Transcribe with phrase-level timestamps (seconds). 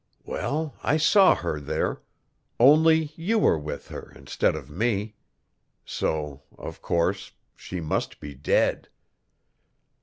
[0.25, 2.01] Well, I saw her there
[2.59, 5.13] only you were with her instead of me.
[5.85, 8.89] So, of course, she must be dead."